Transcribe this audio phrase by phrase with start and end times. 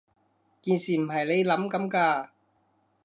[0.03, 0.05] 件
[0.79, 2.29] 事唔係你諗噉㗎